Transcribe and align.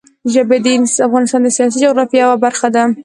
ژبې 0.33 0.57
د 0.65 0.67
افغانستان 1.07 1.41
د 1.43 1.47
سیاسي 1.57 1.77
جغرافیه 1.83 2.19
یوه 2.23 2.37
برخه 2.45 2.67
ده. 2.75 2.83